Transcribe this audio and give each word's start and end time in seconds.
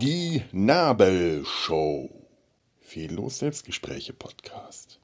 Die 0.00 0.42
Nabelshow. 0.52 2.10
Fehllos 2.80 3.38
Selbstgespräche 3.38 4.12
Podcast. 4.14 5.00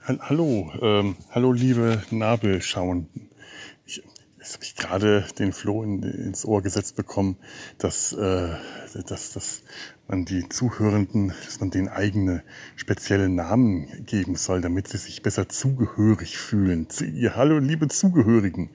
Hallo, 0.00 0.72
ähm, 0.80 1.16
hallo 1.30 1.52
liebe 1.52 2.02
Nabelschauenden. 2.10 3.31
Ich, 4.42 4.48
jetzt 4.48 4.54
habe 4.54 4.64
ich 4.64 4.76
gerade 4.76 5.24
den 5.38 5.52
Floh 5.52 5.84
in, 5.84 6.02
ins 6.02 6.44
Ohr 6.44 6.62
gesetzt 6.62 6.96
bekommen, 6.96 7.36
dass, 7.78 8.12
äh, 8.12 8.48
dass, 9.06 9.32
dass 9.32 9.62
man 10.08 10.24
die 10.24 10.48
Zuhörenden, 10.48 11.32
dass 11.44 11.60
man 11.60 11.70
denen 11.70 11.88
eigene 11.88 12.42
spezielle 12.74 13.28
Namen 13.28 14.04
geben 14.04 14.34
soll, 14.34 14.60
damit 14.60 14.88
sie 14.88 14.98
sich 14.98 15.22
besser 15.22 15.48
zugehörig 15.48 16.38
fühlen. 16.38 16.88
Hallo 17.34 17.58
liebe 17.58 17.86
Zugehörigen 17.86 18.70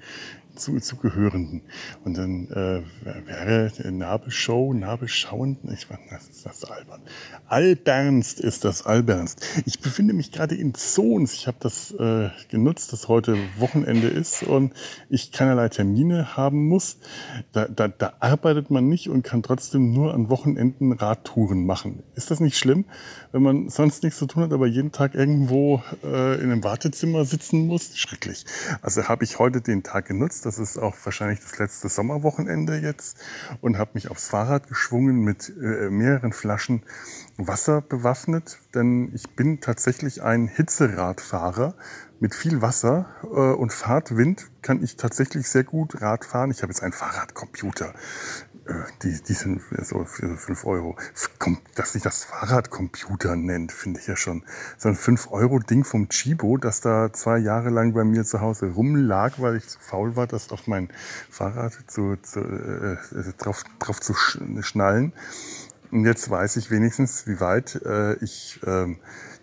zu, 0.57 0.79
Zugehörenden. 0.79 1.61
Und 2.03 2.17
dann 2.17 2.49
äh, 2.49 2.81
wäre 3.25 3.71
Nabelshow, 3.91 4.73
Nabelschauend, 4.73 5.59
ich 5.71 5.89
meine, 5.89 6.01
das 6.09 6.27
ist 6.27 6.45
das 6.45 6.65
albern. 6.65 7.01
Albernst 7.47 8.39
ist 8.39 8.65
das 8.65 8.85
albernst. 8.85 9.45
Ich 9.65 9.79
befinde 9.79 10.13
mich 10.13 10.31
gerade 10.31 10.55
in 10.55 10.73
Zons. 10.73 11.33
Ich 11.33 11.47
habe 11.47 11.57
das 11.59 11.91
äh, 11.91 12.29
genutzt, 12.49 12.91
dass 12.91 13.07
heute 13.07 13.37
Wochenende 13.57 14.07
ist 14.07 14.43
und 14.43 14.73
ich 15.09 15.31
keinerlei 15.31 15.69
Termine 15.69 16.35
haben 16.35 16.67
muss. 16.67 16.97
Da, 17.53 17.67
da, 17.67 17.87
da 17.87 18.13
arbeitet 18.19 18.69
man 18.69 18.87
nicht 18.87 19.09
und 19.09 19.23
kann 19.23 19.43
trotzdem 19.43 19.93
nur 19.93 20.13
an 20.13 20.29
Wochenenden 20.29 20.91
Radtouren 20.91 21.65
machen. 21.65 22.03
Ist 22.15 22.31
das 22.31 22.39
nicht 22.39 22.57
schlimm, 22.57 22.85
wenn 23.31 23.43
man 23.43 23.69
sonst 23.69 24.03
nichts 24.03 24.19
zu 24.19 24.25
tun 24.25 24.43
hat, 24.43 24.53
aber 24.53 24.67
jeden 24.67 24.91
Tag 24.91 25.15
irgendwo 25.15 25.81
äh, 26.03 26.35
in 26.35 26.51
einem 26.51 26.63
Wartezimmer 26.63 27.25
sitzen 27.25 27.67
muss? 27.67 27.97
Schrecklich. 27.97 28.45
Also 28.81 29.03
habe 29.03 29.23
ich 29.23 29.39
heute 29.39 29.61
den 29.61 29.83
Tag 29.83 30.07
genutzt 30.07 30.45
das 30.47 30.59
ist 30.59 30.77
auch 30.77 30.95
wahrscheinlich 31.03 31.41
das 31.41 31.59
letzte 31.59 31.89
Sommerwochenende 31.89 32.77
jetzt. 32.77 33.17
Und 33.61 33.77
habe 33.77 33.91
mich 33.93 34.09
aufs 34.09 34.29
Fahrrad 34.29 34.67
geschwungen 34.67 35.19
mit 35.19 35.49
äh, 35.49 35.89
mehreren 35.89 36.31
Flaschen 36.31 36.83
Wasser 37.37 37.81
bewaffnet. 37.81 38.59
Denn 38.73 39.11
ich 39.13 39.29
bin 39.35 39.59
tatsächlich 39.59 40.23
ein 40.23 40.47
Hitzeradfahrer 40.47 41.75
mit 42.19 42.33
viel 42.33 42.61
Wasser 42.61 43.07
äh, 43.23 43.27
und 43.27 43.73
Fahrtwind 43.73 44.49
kann 44.61 44.81
ich 44.81 44.95
tatsächlich 44.95 45.49
sehr 45.49 45.63
gut 45.63 46.01
Rad 46.01 46.25
fahren. 46.25 46.49
Ich 46.49 46.61
habe 46.61 46.71
jetzt 46.71 46.81
einen 46.81 46.93
Fahrradcomputer. 46.93 47.93
Die, 49.03 49.21
die 49.21 49.33
sind 49.33 49.61
so 49.81 50.03
für 50.05 50.35
5 50.35 50.65
Euro. 50.65 50.97
Dass 51.75 51.93
sich 51.93 52.01
das 52.01 52.25
Fahrradcomputer 52.25 53.35
nennt, 53.35 53.71
finde 53.71 53.99
ich 53.99 54.07
ja 54.07 54.15
schon. 54.15 54.43
So 54.77 54.89
ein 54.89 54.95
5-Euro-Ding 54.95 55.83
vom 55.83 56.09
Chibo, 56.09 56.57
das 56.57 56.81
da 56.81 57.13
zwei 57.13 57.37
Jahre 57.37 57.69
lang 57.69 57.93
bei 57.93 58.03
mir 58.03 58.25
zu 58.25 58.41
Hause 58.41 58.71
rumlag, 58.71 59.33
weil 59.37 59.55
ich 59.57 59.67
zu 59.67 59.79
faul 59.79 60.15
war, 60.15 60.27
das 60.27 60.51
auf 60.51 60.67
mein 60.67 60.89
Fahrrad 61.29 61.73
zu, 61.87 62.17
zu, 62.17 62.39
äh, 62.39 62.93
äh 62.93 63.33
drauf, 63.37 63.63
drauf 63.79 64.01
zu 64.01 64.13
schnallen. 64.13 65.13
Und 65.91 66.05
jetzt 66.05 66.29
weiß 66.29 66.57
ich 66.57 66.69
wenigstens, 66.69 67.27
wie 67.27 67.39
weit 67.39 67.81
äh, 67.85 68.15
ich 68.15 68.59
äh, 68.63 68.95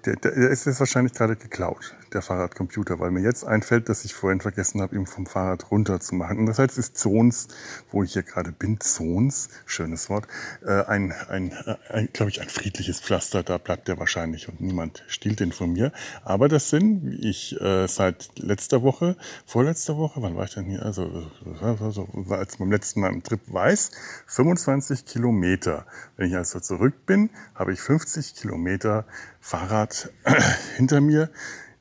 der, 0.06 0.16
der 0.16 0.32
ist 0.32 0.66
jetzt 0.66 0.80
wahrscheinlich 0.80 1.14
gerade 1.14 1.36
geklaut, 1.36 1.94
der 2.14 2.22
Fahrradcomputer, 2.22 3.00
weil 3.00 3.10
mir 3.10 3.22
jetzt 3.22 3.44
einfällt, 3.44 3.88
dass 3.88 4.04
ich 4.04 4.14
vorhin 4.14 4.40
vergessen 4.40 4.80
habe, 4.80 4.96
ihn 4.96 5.06
vom 5.06 5.26
Fahrrad 5.26 5.70
runter 5.70 6.00
zu 6.00 6.14
machen. 6.14 6.38
Und 6.38 6.46
das 6.46 6.58
heißt, 6.58 6.78
ist 6.78 6.96
Zons, 6.96 7.48
wo 7.90 8.02
ich 8.02 8.12
hier 8.12 8.22
gerade 8.22 8.52
bin, 8.52 8.80
Zons, 8.80 9.48
schönes 9.66 10.08
Wort, 10.08 10.26
äh, 10.64 10.84
ein, 10.84 11.12
ein, 11.28 11.52
ein 11.88 12.08
glaube 12.12 12.30
ich, 12.30 12.40
ein 12.40 12.48
friedliches 12.48 13.00
Pflaster. 13.00 13.42
Da 13.42 13.58
bleibt 13.58 13.88
er 13.88 13.98
wahrscheinlich 13.98 14.48
und 14.48 14.60
niemand 14.60 15.04
stiehlt 15.08 15.40
den 15.40 15.52
von 15.52 15.72
mir. 15.72 15.92
Aber 16.24 16.48
das 16.48 16.70
sind, 16.70 17.04
wie 17.04 17.28
ich 17.28 17.60
äh, 17.60 17.86
seit 17.86 18.30
letzter 18.38 18.82
Woche, 18.82 19.16
vorletzter 19.46 19.96
Woche, 19.96 20.22
wann 20.22 20.36
war 20.36 20.44
ich 20.44 20.54
denn 20.54 20.64
hier? 20.64 20.84
Also, 20.84 21.30
also 21.60 22.08
als 22.30 22.56
beim 22.56 22.70
letzten 22.70 23.00
Mal 23.00 23.12
im 23.12 23.22
Trip 23.22 23.40
weiß, 23.46 23.90
25 24.26 25.04
Kilometer. 25.04 25.86
Wenn 26.16 26.28
ich 26.28 26.36
also 26.36 26.60
zurück 26.60 27.06
bin, 27.06 27.30
habe 27.54 27.72
ich 27.72 27.80
50 27.80 28.34
Kilometer 28.34 29.04
Fahrrad 29.40 30.10
hinter 30.76 31.00
mir. 31.00 31.30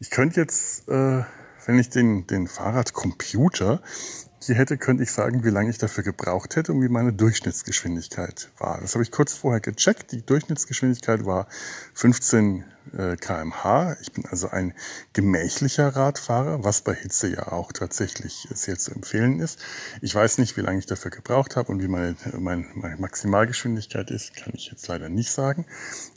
Ich 0.03 0.09
könnte 0.09 0.41
jetzt, 0.41 0.89
äh, 0.89 1.23
wenn 1.65 1.79
ich 1.79 1.89
den, 1.89 2.27
den 2.27 2.49
Fahrradcomputer 2.49 3.81
hier 4.45 4.55
hätte, 4.55 4.77
könnte 4.77 5.03
ich 5.03 5.11
sagen, 5.11 5.43
wie 5.43 5.49
lange 5.49 5.69
ich 5.69 5.77
dafür 5.77 6.03
gebraucht 6.03 6.55
hätte 6.55 6.73
und 6.73 6.81
wie 6.81 6.89
meine 6.89 7.13
Durchschnittsgeschwindigkeit 7.13 8.49
war. 8.57 8.79
Das 8.81 8.93
habe 8.95 9.03
ich 9.03 9.11
kurz 9.11 9.33
vorher 9.33 9.61
gecheckt. 9.61 10.11
Die 10.11 10.25
Durchschnittsgeschwindigkeit 10.25 11.25
war 11.25 11.47
15 11.93 12.65
äh, 12.97 13.15
kmh. 13.15 13.95
Ich 14.01 14.11
bin 14.11 14.25
also 14.25 14.49
ein 14.49 14.73
gemächlicher 15.13 15.95
Radfahrer, 15.95 16.63
was 16.63 16.81
bei 16.81 16.93
Hitze 16.93 17.29
ja 17.29 17.51
auch 17.51 17.71
tatsächlich 17.71 18.47
sehr 18.51 18.77
zu 18.77 18.91
empfehlen 18.91 19.39
ist. 19.39 19.59
Ich 20.01 20.13
weiß 20.13 20.37
nicht, 20.37 20.57
wie 20.57 20.61
lange 20.61 20.79
ich 20.79 20.85
dafür 20.85 21.11
gebraucht 21.11 21.55
habe 21.55 21.71
und 21.71 21.81
wie 21.81 21.87
meine, 21.87 22.15
meine, 22.37 22.65
meine 22.75 22.97
Maximalgeschwindigkeit 22.97 24.11
ist, 24.11 24.35
kann 24.35 24.53
ich 24.55 24.69
jetzt 24.71 24.87
leider 24.87 25.09
nicht 25.09 25.31
sagen. 25.31 25.65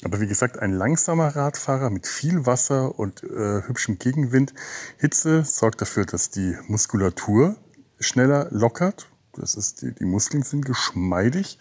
Aber 0.04 0.20
wie 0.20 0.26
gesagt, 0.26 0.58
ein 0.58 0.72
langsamer 0.72 1.28
Radfahrer 1.28 1.90
mit 1.90 2.06
viel 2.06 2.46
Wasser 2.46 2.98
und 2.98 3.22
äh, 3.22 3.62
hübschem 3.66 3.98
Gegenwind. 3.98 4.54
Hitze 4.98 5.44
sorgt 5.44 5.80
dafür, 5.80 6.04
dass 6.04 6.30
die 6.30 6.56
Muskulatur 6.68 7.56
schneller 8.00 8.48
lockert. 8.50 9.08
Das 9.38 9.54
ist, 9.54 9.82
die, 9.82 9.94
die 9.94 10.04
Muskeln 10.04 10.42
sind 10.42 10.64
geschmeidig. 10.64 11.58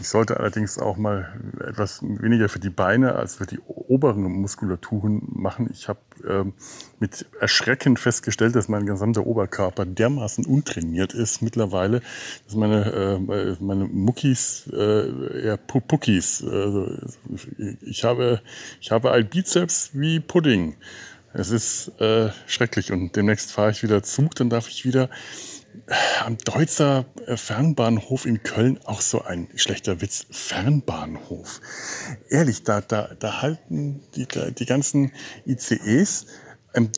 Ich 0.00 0.08
sollte 0.08 0.40
allerdings 0.40 0.78
auch 0.78 0.96
mal 0.96 1.40
etwas 1.60 2.02
weniger 2.02 2.48
für 2.48 2.58
die 2.58 2.70
Beine 2.70 3.14
als 3.14 3.36
für 3.36 3.46
die 3.46 3.60
oberen 3.60 4.22
Muskulaturen 4.22 5.22
machen. 5.26 5.68
Ich 5.72 5.88
habe 5.88 6.00
ähm, 6.26 6.54
mit 6.98 7.26
Erschrecken 7.38 7.96
festgestellt, 7.96 8.56
dass 8.56 8.68
mein 8.68 8.86
gesamter 8.86 9.26
Oberkörper 9.26 9.84
dermaßen 9.84 10.46
untrainiert 10.46 11.12
ist 11.12 11.42
mittlerweile, 11.42 12.00
dass 12.46 12.56
meine, 12.56 12.92
äh, 12.92 13.56
meine 13.60 13.84
Muckis 13.84 14.68
äh, 14.72 15.42
eher 15.44 15.56
Puckis. 15.58 16.42
Also 16.42 16.88
ich 17.82 18.04
habe, 18.04 18.40
ich 18.80 18.90
habe 18.90 19.12
ein 19.12 19.28
Bizeps 19.28 19.90
wie 19.92 20.20
Pudding. 20.20 20.76
Es 21.34 21.50
ist 21.50 21.92
äh, 22.00 22.30
schrecklich 22.46 22.92
und 22.92 23.16
demnächst 23.16 23.52
fahre 23.52 23.70
ich 23.70 23.82
wieder 23.82 24.02
Zug, 24.02 24.34
dann 24.34 24.50
darf 24.50 24.68
ich 24.68 24.84
wieder 24.84 25.08
am 26.24 26.38
Deutzer 26.38 27.04
äh, 27.26 27.36
Fernbahnhof 27.36 28.26
in 28.26 28.42
Köln 28.42 28.78
auch 28.84 29.00
so 29.00 29.22
ein 29.22 29.48
schlechter 29.56 30.00
Witz. 30.00 30.26
Fernbahnhof. 30.30 31.60
Ehrlich, 32.28 32.64
da, 32.64 32.80
da, 32.80 33.10
da 33.18 33.42
halten 33.42 34.02
die, 34.14 34.26
die 34.26 34.66
ganzen 34.66 35.12
ICEs, 35.46 36.26
ähm, 36.74 36.90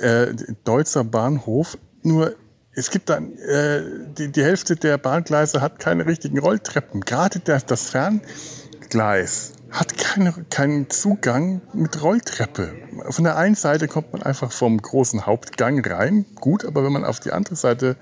äh, 0.00 0.34
Deutzer 0.64 1.04
Bahnhof, 1.04 1.78
nur 2.02 2.36
es 2.74 2.90
gibt 2.90 3.10
dann, 3.10 3.36
äh, 3.38 3.82
die, 4.16 4.32
die 4.32 4.42
Hälfte 4.42 4.76
der 4.76 4.96
Bahngleise 4.96 5.60
hat 5.60 5.78
keine 5.78 6.06
richtigen 6.06 6.38
Rolltreppen. 6.38 7.02
Gerade 7.02 7.38
der, 7.40 7.60
das 7.60 7.90
Ferngleis 7.90 9.52
hat 9.72 9.96
keine, 9.96 10.32
keinen 10.50 10.90
Zugang 10.90 11.62
mit 11.72 12.02
Rolltreppe. 12.02 12.74
Von 13.08 13.24
der 13.24 13.36
einen 13.36 13.54
Seite 13.54 13.88
kommt 13.88 14.12
man 14.12 14.22
einfach 14.22 14.52
vom 14.52 14.80
großen 14.80 15.24
Hauptgang 15.24 15.84
rein, 15.84 16.26
gut, 16.34 16.64
aber 16.64 16.84
wenn 16.84 16.92
man 16.92 17.04
auf 17.04 17.20
die 17.20 17.32
andere 17.32 17.56
Seite 17.56 17.96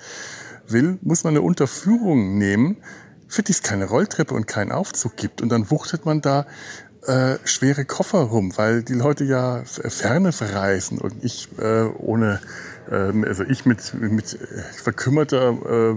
will, 0.67 0.99
muss 1.03 1.25
man 1.25 1.35
eine 1.35 1.43
Unterführung 1.43 2.37
nehmen, 2.39 2.79
für 3.29 3.43
die 3.43 3.53
es 3.53 3.63
keine 3.63 3.85
Rolltreppe 3.87 4.35
und 4.35 4.49
keinen 4.49 4.73
Aufzug 4.73 5.17
gibt. 5.17 5.41
Und 5.41 5.51
dann 5.51 5.71
wuchtet 5.71 6.05
man 6.05 6.21
da 6.21 6.47
äh, 7.07 7.37
schwere 7.45 7.85
Koffer 7.85 8.19
rum, 8.19 8.53
weil 8.57 8.83
die 8.83 8.95
Leute 8.95 9.25
ja 9.25 9.63
Ferne 9.65 10.33
verreisen 10.33 10.99
und 10.99 11.25
ich 11.25 11.49
äh, 11.59 11.85
ohne, 11.85 12.41
äh, 12.91 13.27
also 13.27 13.45
ich 13.45 13.65
mit, 13.65 13.95
mit 13.95 14.39
verkümmerter 14.83 15.51
äh, 15.51 15.91
äh, 15.91 15.95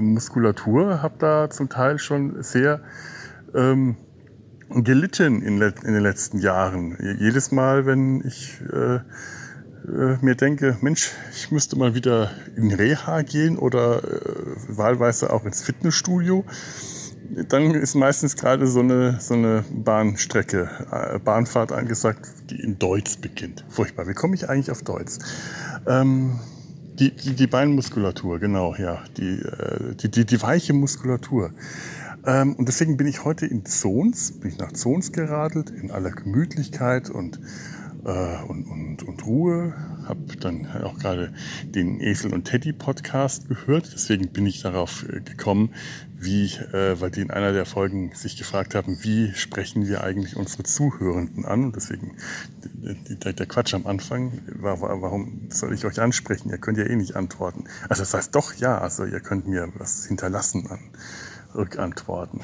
Muskulatur 0.00 1.02
habe 1.02 1.14
da 1.18 1.50
zum 1.50 1.68
Teil 1.68 1.98
schon 1.98 2.42
sehr 2.42 2.80
ähm, 3.54 3.96
gelitten 4.70 5.42
in, 5.42 5.60
in, 5.60 5.92
den 5.92 6.02
letzten 6.02 6.38
Jahren. 6.38 6.96
Jedes 7.18 7.50
Mal, 7.50 7.86
wenn 7.86 8.22
ich 8.26 8.60
äh, 8.72 8.96
äh, 8.96 10.16
mir 10.20 10.34
denke, 10.34 10.76
Mensch, 10.80 11.10
ich 11.32 11.50
müsste 11.50 11.76
mal 11.76 11.94
wieder 11.94 12.30
in 12.56 12.72
Reha 12.72 13.22
gehen 13.22 13.58
oder 13.58 14.02
äh, 14.04 14.68
wahlweise 14.68 15.32
auch 15.32 15.44
ins 15.44 15.62
Fitnessstudio, 15.62 16.44
dann 17.48 17.74
ist 17.74 17.94
meistens 17.94 18.36
gerade 18.36 18.66
so 18.66 18.80
eine, 18.80 19.18
so 19.20 19.34
eine 19.34 19.64
Bahnstrecke, 19.70 20.68
äh, 20.90 21.18
Bahnfahrt 21.18 21.72
angesagt, 21.72 22.28
die 22.50 22.60
in 22.60 22.78
Deutsch 22.78 23.18
beginnt. 23.20 23.64
Furchtbar. 23.68 24.08
Wie 24.08 24.14
komme 24.14 24.34
ich 24.34 24.48
eigentlich 24.48 24.70
auf 24.70 24.82
Deutsch? 24.82 25.18
Ähm, 25.86 26.38
die, 26.98 27.12
die, 27.12 27.34
die 27.34 27.46
Beinmuskulatur, 27.46 28.38
genau, 28.38 28.74
ja. 28.76 29.02
Die, 29.16 29.40
äh, 29.40 29.94
die, 29.94 30.10
die, 30.10 30.24
die 30.26 30.42
weiche 30.42 30.72
Muskulatur. 30.72 31.50
Ähm, 32.26 32.54
und 32.54 32.68
deswegen 32.68 32.96
bin 32.96 33.06
ich 33.06 33.24
heute 33.24 33.46
in 33.46 33.64
Zons, 33.64 34.32
bin 34.40 34.50
ich 34.50 34.58
nach 34.58 34.72
Zons 34.72 35.12
geradelt, 35.12 35.70
in 35.70 35.90
aller 35.90 36.10
Gemütlichkeit 36.10 37.10
und 37.10 37.40
äh, 38.04 38.42
und, 38.44 38.64
und, 38.66 39.02
und 39.02 39.26
Ruhe. 39.26 39.74
Habe 40.06 40.36
dann 40.40 40.66
auch 40.82 40.98
gerade 40.98 41.32
den 41.64 42.00
Esel 42.00 42.32
und 42.32 42.44
Teddy 42.44 42.72
Podcast 42.72 43.48
gehört. 43.48 43.90
Deswegen 43.92 44.28
bin 44.28 44.46
ich 44.46 44.62
darauf 44.62 45.04
äh, 45.08 45.20
gekommen, 45.20 45.74
wie, 46.18 46.46
äh, 46.72 47.00
weil 47.00 47.10
die 47.10 47.20
in 47.20 47.30
einer 47.30 47.52
der 47.52 47.66
Folgen 47.66 48.12
sich 48.14 48.36
gefragt 48.36 48.74
haben, 48.74 48.98
wie 49.02 49.32
sprechen 49.34 49.86
wir 49.86 50.02
eigentlich 50.02 50.36
unsere 50.36 50.62
Zuhörenden 50.62 51.44
an? 51.44 51.66
Und 51.66 51.76
deswegen 51.76 52.16
der, 52.64 53.32
der 53.32 53.46
Quatsch 53.46 53.74
am 53.74 53.86
Anfang 53.86 54.40
war, 54.58 54.80
war, 54.80 55.00
warum 55.02 55.48
soll 55.50 55.74
ich 55.74 55.84
euch 55.84 56.00
ansprechen? 56.00 56.50
Ihr 56.50 56.58
könnt 56.58 56.78
ja 56.78 56.84
eh 56.84 56.96
nicht 56.96 57.16
antworten. 57.16 57.64
Also 57.88 58.02
das 58.02 58.14
heißt 58.14 58.34
doch 58.34 58.54
ja, 58.54 58.78
also 58.78 59.04
ihr 59.04 59.20
könnt 59.20 59.46
mir 59.46 59.68
was 59.76 60.06
hinterlassen 60.06 60.66
an 60.68 60.80
Rückantworten. 61.54 62.40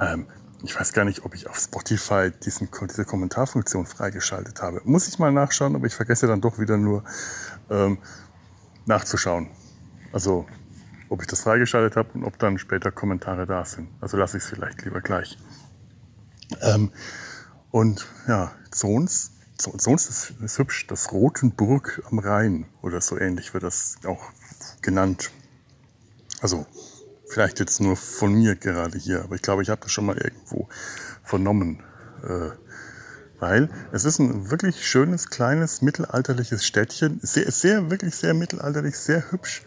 Ähm, 0.00 0.26
ich 0.62 0.78
weiß 0.78 0.92
gar 0.92 1.04
nicht, 1.04 1.24
ob 1.24 1.34
ich 1.34 1.48
auf 1.48 1.56
Spotify 1.56 2.30
diesen, 2.30 2.68
diese 2.90 3.04
Kommentarfunktion 3.04 3.86
freigeschaltet 3.86 4.60
habe. 4.60 4.80
Muss 4.84 5.06
ich 5.06 5.18
mal 5.18 5.30
nachschauen, 5.30 5.76
aber 5.76 5.86
ich 5.86 5.94
vergesse 5.94 6.26
dann 6.26 6.40
doch 6.40 6.58
wieder 6.58 6.76
nur 6.76 7.04
ähm, 7.70 7.98
nachzuschauen. 8.86 9.50
Also 10.12 10.46
ob 11.08 11.20
ich 11.20 11.28
das 11.28 11.42
freigeschaltet 11.42 11.96
habe 11.96 12.10
und 12.14 12.24
ob 12.24 12.38
dann 12.38 12.58
später 12.58 12.90
Kommentare 12.90 13.46
da 13.46 13.64
sind. 13.64 13.88
Also 14.00 14.16
lasse 14.16 14.36
ich 14.36 14.42
es 14.42 14.50
vielleicht 14.50 14.84
lieber 14.84 15.00
gleich. 15.00 15.38
Ähm, 16.60 16.90
und 17.70 18.06
ja, 18.26 18.52
Zons, 18.70 19.32
Zons 19.56 20.08
ist, 20.08 20.34
ist 20.42 20.58
hübsch, 20.58 20.86
das 20.86 21.12
Rotenburg 21.12 22.02
am 22.10 22.18
Rhein 22.18 22.66
oder 22.82 23.00
so 23.00 23.18
ähnlich 23.18 23.54
wird 23.54 23.64
das 23.64 23.98
auch 24.06 24.24
genannt. 24.82 25.30
Also 26.40 26.66
vielleicht 27.28 27.60
jetzt 27.60 27.80
nur 27.80 27.96
von 27.96 28.34
mir 28.34 28.56
gerade 28.56 28.98
hier, 28.98 29.22
aber 29.22 29.34
ich 29.34 29.42
glaube, 29.42 29.62
ich 29.62 29.70
habe 29.70 29.80
das 29.80 29.92
schon 29.92 30.06
mal 30.06 30.16
irgendwo 30.16 30.68
vernommen. 31.22 31.82
Äh, 32.22 32.50
weil 33.40 33.70
es 33.92 34.04
ist 34.04 34.18
ein 34.18 34.50
wirklich 34.50 34.84
schönes, 34.86 35.30
kleines, 35.30 35.80
mittelalterliches 35.80 36.66
Städtchen. 36.66 37.20
Sehr, 37.22 37.50
sehr, 37.52 37.90
wirklich 37.90 38.16
sehr 38.16 38.34
mittelalterlich, 38.34 38.98
sehr 38.98 39.30
hübsch. 39.30 39.62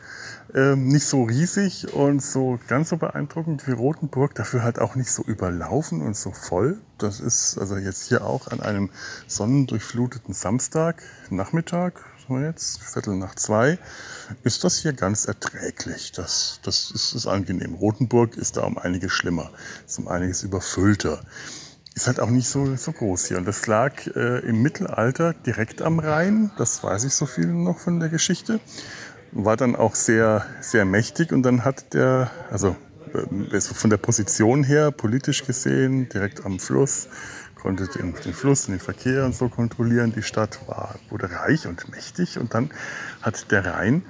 Ähm, 0.53 0.89
nicht 0.89 1.05
so 1.05 1.23
riesig 1.23 1.93
und 1.93 2.21
so 2.21 2.59
ganz 2.67 2.89
so 2.89 2.97
beeindruckend 2.97 3.65
wie 3.67 3.71
Rothenburg, 3.71 4.35
dafür 4.35 4.63
halt 4.63 4.79
auch 4.79 4.95
nicht 4.95 5.09
so 5.09 5.23
überlaufen 5.23 6.01
und 6.01 6.17
so 6.17 6.31
voll. 6.31 6.79
Das 6.97 7.21
ist 7.21 7.57
also 7.57 7.77
jetzt 7.77 8.09
hier 8.09 8.25
auch 8.25 8.47
an 8.47 8.59
einem 8.59 8.89
sonnendurchfluteten 9.27 10.33
Samstag, 10.33 11.01
Nachmittag, 11.29 12.03
wir 12.39 12.47
jetzt, 12.47 12.81
Viertel 12.81 13.15
nach 13.15 13.35
zwei, 13.35 13.77
ist 14.43 14.63
das 14.63 14.77
hier 14.77 14.93
ganz 14.93 15.25
erträglich. 15.25 16.11
Das, 16.11 16.59
das 16.63 16.91
ist, 16.91 17.13
ist 17.13 17.27
angenehm. 17.27 17.75
Rothenburg 17.75 18.37
ist 18.37 18.57
da 18.57 18.63
um 18.63 18.77
einiges 18.77 19.11
schlimmer, 19.11 19.51
ist 19.87 19.99
um 19.99 20.07
einiges 20.07 20.43
überfüllter. 20.43 21.21
Ist 21.93 22.07
halt 22.07 22.19
auch 22.19 22.29
nicht 22.29 22.47
so, 22.47 22.75
so 22.77 22.93
groß 22.93 23.27
hier. 23.27 23.37
Und 23.37 23.45
das 23.45 23.67
lag 23.67 24.07
äh, 24.15 24.39
im 24.39 24.61
Mittelalter 24.61 25.33
direkt 25.33 25.81
am 25.81 25.99
Rhein. 25.99 26.51
Das 26.57 26.83
weiß 26.83 27.03
ich 27.03 27.13
so 27.13 27.25
viel 27.25 27.47
noch 27.47 27.79
von 27.79 27.99
der 27.99 28.09
Geschichte 28.09 28.61
war 29.31 29.57
dann 29.57 29.75
auch 29.75 29.95
sehr, 29.95 30.45
sehr 30.59 30.85
mächtig 30.85 31.31
und 31.31 31.43
dann 31.43 31.63
hat 31.63 31.93
der, 31.93 32.31
also 32.49 32.75
äh, 33.13 33.61
von 33.61 33.89
der 33.89 33.97
Position 33.97 34.63
her, 34.63 34.91
politisch 34.91 35.45
gesehen, 35.45 36.09
direkt 36.09 36.45
am 36.45 36.59
Fluss, 36.59 37.07
konnte 37.61 37.87
den, 37.87 38.13
den 38.25 38.33
Fluss 38.33 38.67
und 38.67 38.73
den 38.73 38.79
Verkehr 38.79 39.25
und 39.25 39.35
so 39.35 39.47
kontrollieren. 39.47 40.13
Die 40.15 40.23
Stadt 40.23 40.59
war, 40.67 40.95
wurde 41.09 41.31
reich 41.31 41.67
und 41.67 41.89
mächtig 41.89 42.37
und 42.37 42.53
dann 42.53 42.69
hat 43.21 43.51
der 43.51 43.65
Rhein 43.65 44.03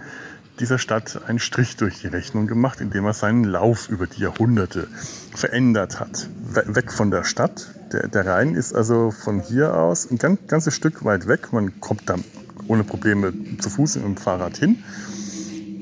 dieser 0.60 0.78
Stadt 0.78 1.22
einen 1.28 1.40
Strich 1.40 1.76
durch 1.78 2.02
die 2.02 2.08
Rechnung 2.08 2.48
gemacht, 2.48 2.82
indem 2.82 3.06
er 3.06 3.14
seinen 3.14 3.44
Lauf 3.44 3.90
über 3.90 4.08
die 4.08 4.22
Jahrhunderte 4.22 4.88
verändert 5.36 6.00
hat. 6.00 6.30
Weg 6.66 6.92
von 6.92 7.12
der 7.12 7.24
Stadt. 7.24 7.74
Der, 7.92 8.08
der 8.08 8.26
Rhein 8.26 8.56
ist 8.56 8.74
also 8.74 9.12
von 9.12 9.42
hier 9.42 9.76
aus 9.76 10.10
ein 10.10 10.18
ganz, 10.18 10.40
ganzes 10.48 10.76
Stück 10.76 11.04
weit 11.04 11.28
weg. 11.28 11.52
Man 11.52 11.80
kommt 11.80 12.10
da 12.10 12.16
ohne 12.68 12.84
Probleme 12.84 13.34
zu 13.60 13.70
Fuß 13.70 13.98
und 13.98 14.10
mit 14.10 14.18
dem 14.18 14.22
Fahrrad 14.22 14.58
hin 14.58 14.84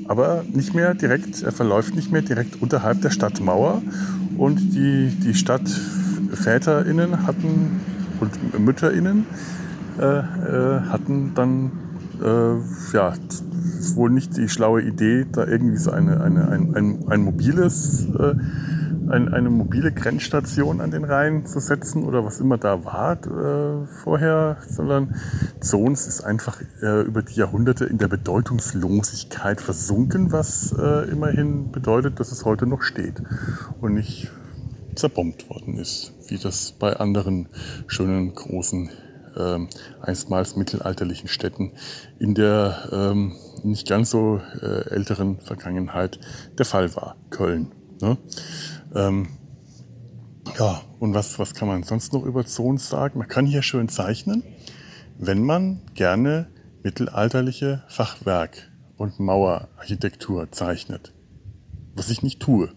aber 0.09 0.43
nicht 0.51 0.73
mehr 0.73 0.95
direkt, 0.95 1.43
er 1.43 1.51
verläuft 1.51 1.93
nicht 1.93 2.11
mehr 2.11 2.23
direkt 2.23 2.59
unterhalb 2.63 2.99
der 3.03 3.11
Stadtmauer. 3.11 3.83
Und 4.37 4.57
die, 4.73 5.09
die 5.09 5.35
StadtväterInnen 6.33 7.25
hatten 7.25 7.81
und 8.19 8.59
MütterInnen 8.59 9.25
äh, 9.99 10.03
äh, 10.03 10.81
hatten 10.89 11.33
dann 11.35 11.71
äh, 12.21 12.95
ja, 12.95 13.13
wohl 13.95 14.09
nicht 14.09 14.37
die 14.37 14.49
schlaue 14.49 14.81
Idee, 14.81 15.25
da 15.31 15.45
irgendwie 15.45 15.77
so 15.77 15.91
eine, 15.91 16.21
eine, 16.21 16.49
ein, 16.49 16.75
ein, 16.75 17.05
ein 17.07 17.21
mobiles 17.23 18.07
äh, 18.17 18.35
ein, 19.09 19.33
eine 19.33 19.49
mobile 19.49 19.91
Grenzstation 19.91 20.81
an 20.81 20.91
den 20.91 21.03
Rhein 21.03 21.47
zu 21.47 21.59
setzen 21.59 22.03
oder 22.03 22.23
was 22.23 22.39
immer 22.39 22.59
da 22.59 22.85
war 22.85 23.13
äh, 23.13 23.87
vorher, 24.03 24.57
sondern 24.69 25.15
Zons 25.61 26.05
ist 26.05 26.21
einfach 26.21 26.61
äh, 26.83 27.01
über 27.01 27.23
die 27.23 27.33
Jahrhunderte 27.33 27.85
in 27.85 27.97
der 27.97 28.07
Bedeutungslosigkeit 28.07 29.61
versunken, 29.61 30.31
was 30.31 30.75
äh, 30.77 31.09
immerhin 31.09 31.71
bedeutet, 31.71 32.19
dass 32.19 32.31
es 32.31 32.45
heute 32.45 32.67
noch 32.67 32.83
steht. 32.83 33.23
Und 33.81 33.95
nicht 33.95 34.29
zerbombt 34.95 35.49
worden 35.49 35.77
ist, 35.77 36.13
wie 36.27 36.37
das 36.37 36.73
bei 36.73 36.95
anderen 36.95 37.49
schönen 37.87 38.33
großen 38.33 38.89
äh, 39.35 39.59
einstmals 40.01 40.55
mittelalterlichen 40.55 41.27
Städten 41.27 41.73
in 42.19 42.35
der 42.35 42.89
ähm, 42.91 43.35
nicht 43.63 43.87
ganz 43.87 44.09
so 44.09 44.41
äh, 44.61 44.89
älteren 44.89 45.39
Vergangenheit 45.39 46.19
der 46.57 46.65
Fall 46.65 46.95
war. 46.95 47.15
Köln. 47.29 47.71
Ne? 48.01 48.17
Ähm, 48.95 49.27
ja, 50.57 50.81
und 50.99 51.13
was, 51.13 51.39
was 51.39 51.53
kann 51.53 51.67
man 51.67 51.83
sonst 51.83 52.13
noch 52.13 52.23
über 52.23 52.45
Zones 52.45 52.89
sagen? 52.89 53.19
Man 53.19 53.27
kann 53.27 53.45
hier 53.45 53.61
schön 53.61 53.89
zeichnen, 53.89 54.43
wenn 55.17 55.43
man 55.43 55.81
gerne 55.93 56.47
mittelalterliche 56.83 57.83
Fachwerk- 57.87 58.69
und 58.97 59.19
Mauerarchitektur 59.19 60.51
zeichnet. 60.51 61.13
Was 61.95 62.09
ich 62.09 62.23
nicht 62.23 62.39
tue. 62.39 62.69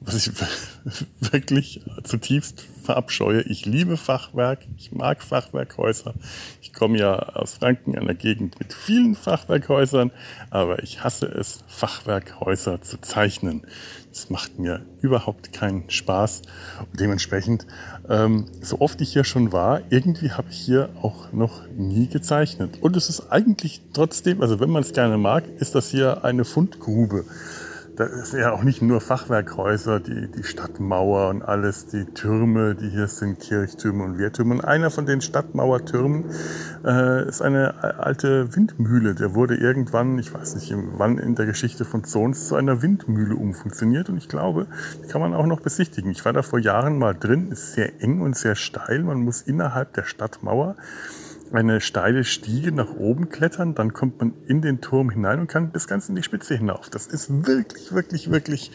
Was 0.00 0.26
ich 0.26 0.32
wirklich 1.20 1.82
zutiefst 2.04 2.64
verabscheue. 2.88 3.42
Ich 3.42 3.66
liebe 3.66 3.98
Fachwerk, 3.98 4.60
ich 4.78 4.92
mag 4.92 5.22
Fachwerkhäuser. 5.22 6.14
Ich 6.62 6.72
komme 6.72 6.98
ja 6.98 7.18
aus 7.18 7.54
Franken, 7.54 7.98
einer 7.98 8.14
Gegend 8.14 8.58
mit 8.58 8.72
vielen 8.72 9.14
Fachwerkhäusern, 9.14 10.10
aber 10.48 10.82
ich 10.82 11.04
hasse 11.04 11.26
es, 11.26 11.58
Fachwerkhäuser 11.66 12.80
zu 12.80 12.98
zeichnen. 13.00 13.66
Das 14.10 14.30
macht 14.30 14.58
mir 14.58 14.80
überhaupt 15.02 15.52
keinen 15.52 15.90
Spaß. 15.90 16.42
Und 16.90 16.98
dementsprechend, 16.98 17.66
ähm, 18.08 18.46
so 18.62 18.80
oft 18.80 19.00
ich 19.02 19.12
hier 19.12 19.24
schon 19.24 19.52
war, 19.52 19.82
irgendwie 19.90 20.30
habe 20.30 20.48
ich 20.50 20.58
hier 20.58 20.88
auch 21.02 21.30
noch 21.32 21.66
nie 21.76 22.06
gezeichnet. 22.06 22.78
Und 22.80 22.96
es 22.96 23.10
ist 23.10 23.30
eigentlich 23.30 23.82
trotzdem, 23.92 24.40
also 24.40 24.60
wenn 24.60 24.70
man 24.70 24.82
es 24.82 24.94
gerne 24.94 25.18
mag, 25.18 25.44
ist 25.58 25.74
das 25.74 25.90
hier 25.90 26.24
eine 26.24 26.46
Fundgrube 26.46 27.26
das 27.98 28.12
ist 28.12 28.32
ja 28.32 28.52
auch 28.52 28.62
nicht 28.62 28.80
nur 28.80 29.00
Fachwerkhäuser, 29.00 29.98
die, 29.98 30.28
die 30.30 30.44
Stadtmauer 30.44 31.30
und 31.30 31.42
alles, 31.42 31.86
die 31.86 32.04
Türme, 32.04 32.76
die 32.76 32.90
hier 32.90 33.08
sind, 33.08 33.40
Kirchtürme 33.40 34.04
und 34.04 34.18
Wehrtürme. 34.18 34.54
Und 34.54 34.64
einer 34.64 34.90
von 34.90 35.04
den 35.04 35.20
Stadtmauertürmen 35.20 36.26
äh, 36.84 37.28
ist 37.28 37.42
eine 37.42 37.82
alte 37.82 38.54
Windmühle. 38.54 39.16
Der 39.16 39.34
wurde 39.34 39.56
irgendwann, 39.56 40.16
ich 40.20 40.32
weiß 40.32 40.54
nicht 40.54 40.72
wann 40.96 41.18
in 41.18 41.34
der 41.34 41.46
Geschichte 41.46 41.84
von 41.84 42.04
Zons, 42.04 42.46
zu 42.46 42.54
einer 42.54 42.82
Windmühle 42.82 43.34
umfunktioniert. 43.34 44.08
Und 44.10 44.18
ich 44.18 44.28
glaube, 44.28 44.68
die 45.02 45.08
kann 45.08 45.20
man 45.20 45.34
auch 45.34 45.46
noch 45.46 45.60
besichtigen. 45.60 46.12
Ich 46.12 46.24
war 46.24 46.32
da 46.32 46.42
vor 46.42 46.60
Jahren 46.60 46.98
mal 46.98 47.14
drin, 47.14 47.50
ist 47.50 47.72
sehr 47.72 48.00
eng 48.00 48.20
und 48.20 48.36
sehr 48.36 48.54
steil. 48.54 49.02
Man 49.02 49.24
muss 49.24 49.42
innerhalb 49.42 49.92
der 49.94 50.04
Stadtmauer 50.04 50.76
eine 51.52 51.80
steile 51.80 52.24
Stiege 52.24 52.72
nach 52.72 52.94
oben 52.94 53.28
klettern, 53.28 53.74
dann 53.74 53.92
kommt 53.92 54.20
man 54.20 54.32
in 54.46 54.62
den 54.62 54.80
Turm 54.80 55.10
hinein 55.10 55.40
und 55.40 55.46
kann 55.46 55.70
bis 55.70 55.86
ganz 55.86 56.08
in 56.08 56.16
die 56.16 56.22
Spitze 56.22 56.56
hinauf. 56.56 56.90
Das 56.90 57.06
ist 57.06 57.46
wirklich, 57.46 57.92
wirklich, 57.92 58.30
wirklich 58.30 58.70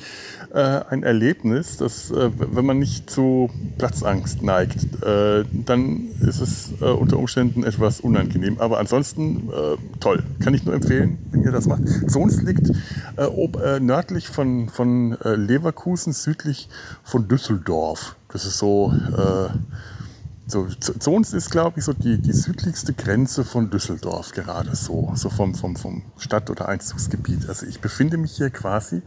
äh, 0.53 0.81
ein 0.89 1.03
Erlebnis, 1.03 1.77
dass 1.77 2.11
äh, 2.11 2.29
wenn 2.35 2.65
man 2.65 2.79
nicht 2.79 3.09
zu 3.09 3.49
Platzangst 3.77 4.41
neigt, 4.41 5.03
äh, 5.03 5.43
dann 5.51 6.09
ist 6.21 6.41
es 6.41 6.73
äh, 6.81 6.85
unter 6.85 7.17
Umständen 7.17 7.63
etwas 7.63 7.99
unangenehm. 7.99 8.59
Aber 8.59 8.79
ansonsten 8.79 9.49
äh, 9.49 9.77
toll, 9.99 10.23
kann 10.39 10.53
ich 10.53 10.65
nur 10.65 10.75
empfehlen, 10.75 11.17
wenn 11.31 11.43
ihr 11.43 11.51
das 11.51 11.67
macht. 11.67 11.83
Zons 12.09 12.41
liegt 12.41 12.69
äh, 13.17 13.23
ob, 13.23 13.59
nördlich 13.79 14.27
von, 14.27 14.69
von 14.69 15.17
Leverkusen, 15.23 16.13
südlich 16.13 16.69
von 17.03 17.27
Düsseldorf. 17.27 18.15
Das 18.29 18.45
ist 18.45 18.57
so 18.57 18.93
so, 20.45 20.67
Zons 20.67 21.33
ist, 21.33 21.51
glaube 21.51 21.79
ich, 21.79 21.85
so 21.85 21.93
die, 21.93 22.17
die 22.17 22.33
südlichste 22.33 22.93
Grenze 22.93 23.45
von 23.45 23.69
Düsseldorf 23.69 24.31
gerade 24.31 24.75
so, 24.75 25.11
so 25.15 25.29
vom, 25.29 25.55
vom, 25.55 25.75
vom 25.75 26.03
Stadt- 26.17 26.49
oder 26.49 26.67
Einzugsgebiet. 26.67 27.47
Also 27.47 27.65
ich 27.65 27.79
befinde 27.79 28.17
mich 28.17 28.33
hier 28.33 28.49
quasi 28.49 29.01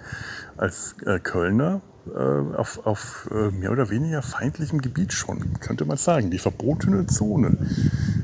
als 0.57 0.95
äh, 1.05 1.19
Kölner 1.19 1.83
äh, 2.15 2.57
auf, 2.57 2.87
auf 2.87 3.29
äh, 3.33 3.51
mehr 3.51 3.73
oder 3.73 3.91
weniger 3.91 4.23
feindlichem 4.23 4.81
Gebiet 4.81 5.13
schon, 5.13 5.61
könnte 5.61 5.85
man 5.85 5.99
sagen. 5.99 6.31
Die 6.31 6.39
verbotene 6.39 7.07
Zone. 7.07 7.59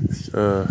Ich, 0.09 0.33
äh, 0.33 0.65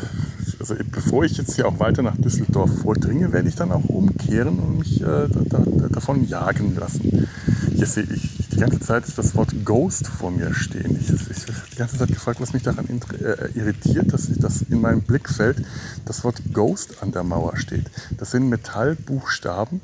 also 0.58 0.74
bevor 0.90 1.24
ich 1.24 1.36
jetzt 1.36 1.54
hier 1.54 1.68
auch 1.68 1.78
weiter 1.78 2.02
nach 2.02 2.16
Düsseldorf 2.16 2.82
vordringe, 2.82 3.32
werde 3.32 3.48
ich 3.48 3.54
dann 3.54 3.70
auch 3.70 3.84
umkehren 3.84 4.58
und 4.58 4.78
mich 4.78 5.00
äh, 5.00 5.28
da, 5.28 5.28
da, 5.44 5.88
davon 5.90 6.26
jagen 6.26 6.74
lassen. 6.76 7.28
Hier 7.74 7.86
sehe 7.86 8.04
ich 8.04 8.31
die 8.52 8.58
ganze 8.58 8.80
Zeit 8.80 9.04
das 9.16 9.34
Wort 9.34 9.64
Ghost 9.64 10.06
vor 10.06 10.30
mir 10.30 10.54
stehen. 10.54 10.98
Ich, 11.00 11.08
habe 11.08 11.18
die 11.72 11.76
ganze 11.76 11.98
Zeit 11.98 12.08
gefragt, 12.08 12.40
was 12.40 12.52
mich 12.52 12.62
daran 12.62 12.86
äh, 12.86 13.50
irritiert, 13.54 14.12
dass, 14.12 14.28
ich, 14.28 14.38
dass 14.38 14.62
in 14.62 14.80
meinem 14.80 15.02
Blickfeld 15.02 15.64
das 16.04 16.22
Wort 16.24 16.42
Ghost 16.52 17.02
an 17.02 17.12
der 17.12 17.24
Mauer 17.24 17.56
steht. 17.56 17.90
Das 18.18 18.30
sind 18.30 18.48
Metallbuchstaben 18.48 19.80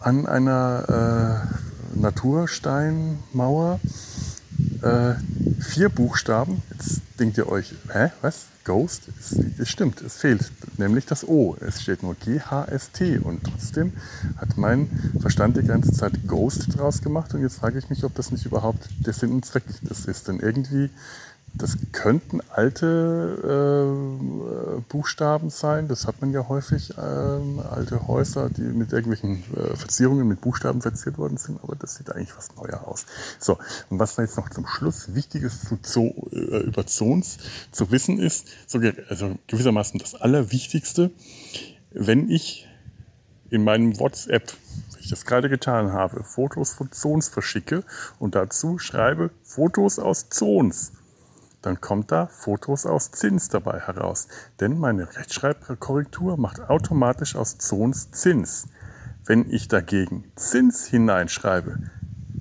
an 0.00 0.26
einer 0.26 1.46
äh, 1.94 1.98
Natursteinmauer. 1.98 3.80
Äh, 4.82 5.14
vier 5.60 5.88
Buchstaben. 5.88 6.62
Jetzt 6.70 7.00
denkt 7.18 7.38
ihr 7.38 7.48
euch, 7.48 7.74
hä, 7.92 8.10
was? 8.22 8.46
Ghost? 8.68 9.04
Es, 9.18 9.32
es 9.58 9.70
stimmt, 9.70 10.02
es 10.02 10.18
fehlt 10.18 10.52
nämlich 10.76 11.06
das 11.06 11.26
O. 11.26 11.56
Es 11.58 11.80
steht 11.80 12.02
nur 12.02 12.14
G-H-S-T 12.14 13.18
und 13.18 13.42
trotzdem 13.42 13.94
hat 14.36 14.58
mein 14.58 14.90
Verstand 15.20 15.56
die 15.56 15.62
ganze 15.62 15.90
Zeit 15.92 16.28
Ghost 16.28 16.76
draus 16.76 17.00
gemacht 17.00 17.32
und 17.32 17.40
jetzt 17.40 17.56
frage 17.56 17.78
ich 17.78 17.88
mich, 17.88 18.04
ob 18.04 18.14
das 18.14 18.30
nicht 18.30 18.44
überhaupt 18.44 18.86
der 18.98 19.14
Sinn 19.14 19.32
und 19.32 19.46
Zweck 19.46 19.64
das 19.80 20.04
ist. 20.04 20.28
Denn 20.28 20.38
irgendwie 20.38 20.90
das 21.54 21.76
könnten 21.92 22.40
alte 22.50 23.88
äh, 24.78 24.80
Buchstaben 24.88 25.50
sein, 25.50 25.88
das 25.88 26.06
hat 26.06 26.20
man 26.20 26.32
ja 26.32 26.48
häufig, 26.48 26.94
ähm, 26.96 27.60
alte 27.70 28.06
Häuser, 28.06 28.48
die 28.50 28.62
mit 28.62 28.92
irgendwelchen 28.92 29.42
äh, 29.54 29.76
Verzierungen 29.76 30.28
mit 30.28 30.40
Buchstaben 30.40 30.82
verziert 30.82 31.18
worden 31.18 31.36
sind, 31.36 31.58
aber 31.62 31.74
das 31.74 31.96
sieht 31.96 32.12
eigentlich 32.12 32.36
was 32.36 32.54
neuer 32.54 32.86
aus. 32.86 33.06
So, 33.40 33.58
und 33.90 33.98
was 33.98 34.14
da 34.14 34.22
jetzt 34.22 34.36
noch 34.36 34.50
zum 34.50 34.66
Schluss 34.66 35.14
Wichtiges 35.14 35.62
zu 35.62 35.78
Zo, 35.82 36.28
äh, 36.32 36.60
über 36.60 36.86
Zones 36.86 37.38
zu 37.72 37.90
wissen 37.90 38.18
ist, 38.18 38.46
so, 38.66 38.80
also 39.08 39.36
gewissermaßen 39.48 39.98
das 39.98 40.14
Allerwichtigste, 40.14 41.10
wenn 41.90 42.30
ich 42.30 42.68
in 43.50 43.64
meinem 43.64 43.98
WhatsApp, 43.98 44.52
wie 44.94 45.00
ich 45.00 45.10
das 45.10 45.24
gerade 45.24 45.48
getan 45.48 45.92
habe, 45.92 46.22
Fotos 46.22 46.72
von 46.72 46.92
Zones 46.92 47.28
verschicke 47.28 47.82
und 48.18 48.34
dazu 48.34 48.78
schreibe 48.78 49.30
Fotos 49.42 49.98
aus 49.98 50.28
Zones 50.28 50.92
dann 51.68 51.82
kommt 51.82 52.10
da 52.10 52.26
Fotos 52.28 52.86
aus 52.86 53.10
Zins 53.10 53.50
dabei 53.50 53.78
heraus. 53.80 54.26
Denn 54.58 54.78
meine 54.78 55.14
Rechtschreibkorrektur 55.16 56.38
macht 56.38 56.60
automatisch 56.60 57.36
aus 57.36 57.58
Zons 57.58 58.10
Zins. 58.10 58.68
Wenn 59.26 59.50
ich 59.50 59.68
dagegen 59.68 60.32
Zins 60.34 60.86
hineinschreibe, 60.86 61.78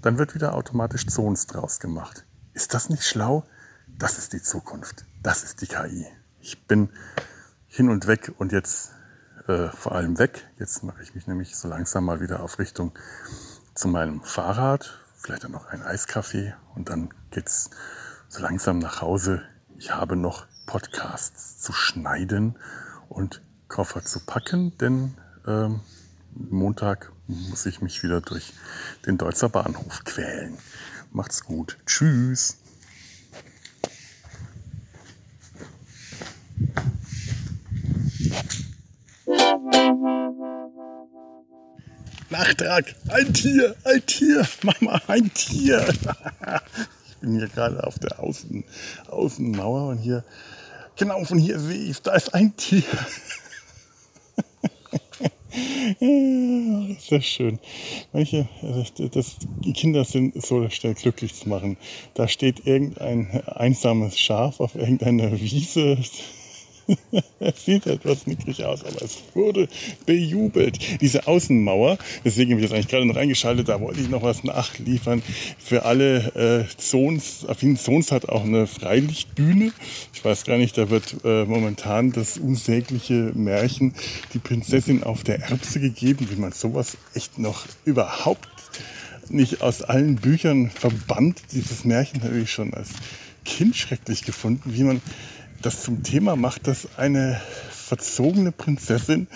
dann 0.02 0.18
wird 0.18 0.34
wieder 0.34 0.54
automatisch 0.54 1.08
Zons 1.08 1.46
draus 1.46 1.82
gemacht. 1.82 2.26
Ist 2.54 2.74
das 2.74 2.90
nicht 2.90 3.04
schlau? 3.04 3.44
Das 4.00 4.18
ist 4.18 4.32
die 4.32 4.42
Zukunft. 4.42 5.06
Das 5.22 5.44
ist 5.44 5.62
die 5.62 5.68
KI. 5.68 6.08
Ich 6.40 6.66
bin 6.66 6.90
hin 7.68 7.90
und 7.90 8.08
weg 8.08 8.32
und 8.38 8.54
jetzt 8.54 8.94
äh, 9.48 9.68
vor 9.68 9.92
allem 9.92 10.20
weg. 10.20 10.48
Jetzt 10.58 10.84
mache 10.84 11.04
ich 11.04 11.16
mich 11.16 11.28
nämlich 11.28 11.58
so 11.58 11.68
langsam 11.68 12.06
mal 12.06 12.22
wieder 12.22 12.42
auf 12.42 12.60
Richtung 12.60 12.98
zu 13.76 13.90
meinem 13.90 14.22
Fahrrad. 14.22 15.02
Vielleicht 15.18 15.44
dann 15.44 15.52
noch 15.52 15.66
ein 15.66 15.82
Eiskaffee 15.82 16.56
und 16.76 16.88
dann 16.88 17.10
geht's 17.32 17.72
so 18.30 18.42
langsam 18.42 18.80
nach 18.80 19.02
Hause. 19.02 19.42
Ich 19.78 19.94
habe 19.94 20.16
noch 20.16 20.46
Podcasts 20.66 21.60
zu 21.62 21.74
schneiden 21.74 22.56
und 23.10 23.42
Koffer 23.68 24.04
zu 24.04 24.20
packen, 24.20 24.78
denn 24.78 25.14
ähm, 25.46 25.82
Montag 26.34 27.12
muss 27.28 27.66
ich 27.66 27.82
mich 27.82 28.04
wieder 28.04 28.22
durch 28.22 28.54
den 29.06 29.18
Deutzer 29.18 29.50
Bahnhof 29.50 30.04
quälen. 30.04 30.58
Macht's 31.12 31.44
gut. 31.44 31.78
Tschüss. 31.86 32.58
Nachtrag. 42.30 42.94
Ein 43.08 43.34
Tier, 43.34 43.76
ein 43.84 44.06
Tier, 44.06 44.48
Mama, 44.64 45.02
ein 45.08 45.34
Tier. 45.34 45.88
bin 47.28 47.38
hier 47.38 47.50
gerade 47.50 47.86
auf 47.86 48.00
der 48.00 48.20
Außen, 48.22 48.64
Außenmauer 49.10 49.90
und 49.90 49.98
hier, 49.98 50.24
genau 50.96 51.22
von 51.26 51.38
hier 51.38 51.60
sehe 51.60 51.90
ich, 51.92 52.02
da 52.02 52.16
ist 52.16 52.34
ein 52.34 52.56
Tier. 52.56 52.84
sehr 57.00 57.22
schön. 57.22 57.60
Manche, 58.14 58.48
also 58.62 58.86
das, 59.10 59.36
die 59.64 59.74
Kinder 59.74 60.06
sind 60.06 60.42
so 60.42 60.70
schnell 60.70 60.94
glücklich 60.94 61.36
zu 61.36 61.50
machen. 61.50 61.76
Da 62.14 62.30
steht 62.30 62.66
irgendein 62.66 63.44
einsames 63.48 64.18
Schaf 64.18 64.62
auf 64.62 64.76
irgendeiner 64.76 65.38
Wiese 65.38 65.98
es 67.40 67.66
sieht 67.66 67.86
etwas 67.86 68.28
mickrig 68.28 68.64
aus, 68.66 68.84
aber 68.84 69.02
es 69.02 69.18
wurde 69.34 69.68
bejubelt. 70.06 71.02
Diese 71.02 71.28
Außenmauer, 71.28 71.98
deswegen 72.26 72.52
habe 72.52 72.62
ich 72.62 72.68
das 72.68 72.76
eigentlich 72.76 72.88
gerade 72.88 73.06
noch 73.06 73.16
eingeschaltet, 73.16 73.70
da 73.70 73.80
wollte 73.80 74.02
ich 74.02 74.10
noch 74.10 74.24
was 74.24 74.44
nachliefern 74.44 75.22
für 75.58 75.86
alle 75.86 76.66
äh, 76.68 76.78
Zons. 76.78 77.46
Affin 77.48 77.78
Zons 77.78 78.12
hat 78.12 78.30
auch 78.30 78.44
eine 78.44 78.68
Freilichtbühne. 78.68 79.72
Ich 80.14 80.24
weiß 80.24 80.46
gar 80.46 80.58
nicht, 80.58 80.78
da 80.78 80.90
wird 80.90 81.18
äh, 81.24 81.46
momentan 81.46 82.12
das 82.12 82.38
unsägliche 82.38 83.32
Märchen 83.34 83.94
Die 84.34 84.40
Prinzessin 84.40 85.04
auf 85.04 85.24
der 85.24 85.42
Erbse 85.42 85.80
gegeben, 85.80 86.28
wie 86.30 86.40
man 86.40 86.52
sowas 86.52 86.98
echt 87.14 87.40
noch 87.40 87.66
überhaupt 87.86 88.48
nicht 89.30 89.62
aus 89.62 89.82
allen 89.82 90.16
Büchern 90.16 90.70
verbannt. 90.70 91.42
Dieses 91.52 91.84
Märchen 91.86 92.24
habe 92.24 92.40
ich 92.40 92.52
schon 92.52 92.74
als 92.74 92.90
Kind 93.46 93.76
schrecklich 93.76 94.24
gefunden, 94.24 94.74
wie 94.74 94.84
man 94.84 95.02
das 95.62 95.84
zum 95.84 96.04
Thema 96.04 96.36
macht, 96.36 96.68
dass 96.68 96.88
eine 96.98 97.40
verzogene 97.72 98.52
Prinzessin 98.52 99.28